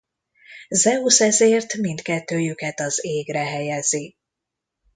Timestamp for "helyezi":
3.43-4.17